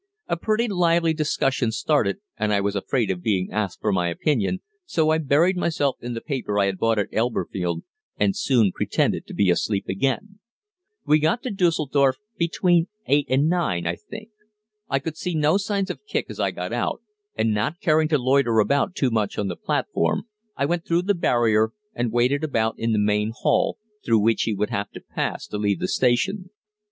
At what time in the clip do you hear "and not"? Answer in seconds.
17.35-17.79